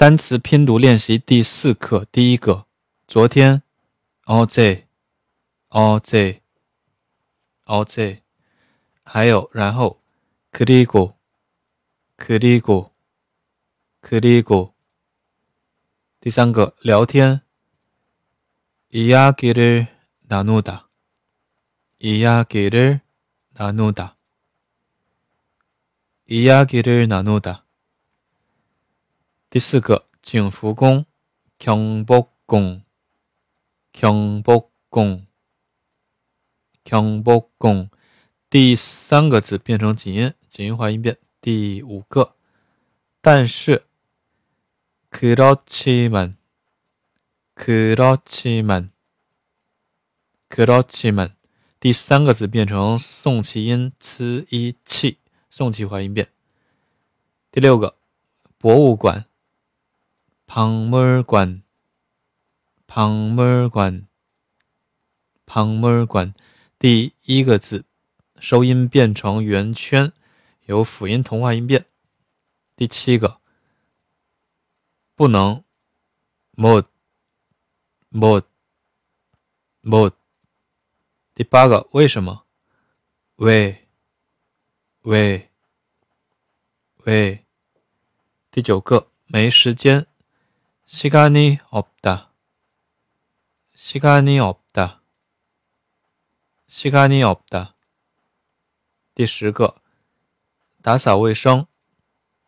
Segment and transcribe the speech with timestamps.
[0.00, 2.66] 单词拼读练习第四课，第一个，
[3.08, 3.62] 昨天，
[4.24, 8.20] all day，all day，all day，
[9.04, 10.02] 还有然后，
[10.52, 11.14] 그리 고，
[12.18, 12.90] 그리 고，
[14.02, 14.74] 그리 고。
[16.20, 17.40] 第三个，聊天，
[18.90, 20.88] 이야기를나누 다，
[21.98, 24.16] 이야기를나누 다，
[26.26, 27.64] 이야기를나누 다。
[29.50, 31.06] 第四个景福宫，
[31.58, 32.82] 경복宫，
[33.92, 35.26] 경복宫，
[36.84, 37.88] 경복宫。
[38.50, 41.16] 第三个字变成紧音，紧音化音变。
[41.40, 42.34] 第五个，
[43.20, 43.86] 但是，
[45.10, 46.36] 그렇지 만，
[47.54, 48.90] 그렇지 만，
[50.48, 51.34] 그렇지 만。
[51.80, 56.28] 第三个字变成送气音，c i 气，送气化音变。
[57.50, 57.96] 第六个，
[58.58, 59.24] 博物馆。
[60.50, 61.62] 박물 관，
[62.86, 64.06] 박물 관，
[65.46, 66.34] 박물 관。
[66.78, 67.84] 第一个字
[68.38, 70.12] 收音变成圆圈，
[70.66, 71.86] 有辅音同化音变。
[72.76, 73.40] 第七个
[75.14, 75.64] 不能，
[76.54, 76.84] 못
[78.10, 78.44] 못
[79.82, 80.12] 못。
[81.34, 82.44] 第八个为什么，
[83.36, 83.78] 왜
[85.02, 85.50] 왜
[87.04, 87.44] 왜。
[88.50, 90.06] 第九个没时间。
[90.90, 92.32] 시간이없 다，
[93.74, 95.02] 시간이없 다，
[96.68, 97.74] 시간이없 다。
[99.14, 99.76] 第十个，
[100.82, 101.66] 打扫卫生，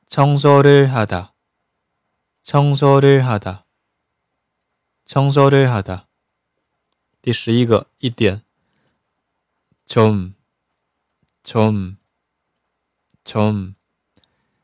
[0.07, 1.33] 청소를하 다，
[2.43, 3.65] 청소를하 다，
[5.07, 6.07] 청소를하 다。
[7.21, 8.43] 第十一个，一点，
[9.87, 10.35] 좀，
[11.43, 11.97] 좀，
[13.25, 13.75] 좀。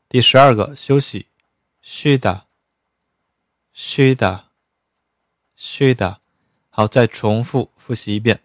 [0.07, 1.27] 第十二个，休息，
[1.81, 2.47] 쉬 다。
[3.72, 4.46] 虚的，
[5.56, 6.20] 虚的。
[6.70, 8.42] 好，再重复复习一遍。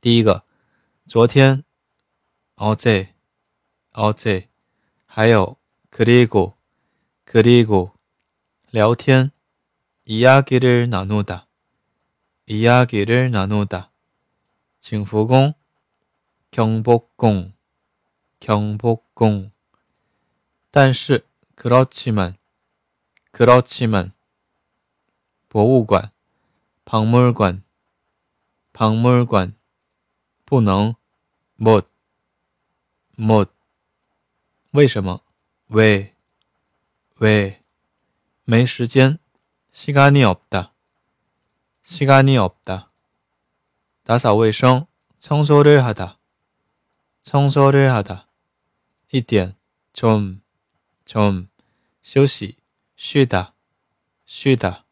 [0.00, 0.44] 第一个，
[1.06, 1.64] 昨天，
[2.56, 3.14] 어 제，
[3.92, 4.48] 어 제，
[5.06, 5.58] 还有
[5.90, 6.54] 그리 고，
[7.24, 7.92] 그리 고，
[8.70, 9.30] 聊天，
[10.04, 11.46] 이야기를나누 다，
[12.46, 13.90] 이야기를나누 다，
[14.80, 15.54] 请福宫，
[16.50, 17.52] 경복宫，
[18.40, 19.50] 경복宫，
[20.70, 21.24] 但是，
[21.56, 22.36] 그렇지 만。
[23.35, 24.13] 그렇지 만，
[25.47, 26.11] 博物馆，
[26.85, 27.63] 박물 관，
[28.73, 29.53] 박물 관，
[30.45, 30.95] 不能，
[31.57, 31.87] 못
[33.17, 33.49] 못，
[34.71, 35.21] 为什么？
[35.67, 36.13] 왜
[37.19, 37.61] 왜，
[38.43, 39.19] 没时间，
[39.71, 40.73] 시간이없 다，
[41.83, 42.91] 시간이없 다，
[44.03, 44.87] 打扫卫生，
[45.19, 46.17] 청소를하 다，
[47.23, 48.27] 청소를하 다，
[49.11, 49.55] 一点，
[49.93, 50.41] 좀
[51.05, 51.47] 좀，
[52.01, 52.57] 休息。
[52.96, 53.52] 是的，
[54.24, 54.85] 是的。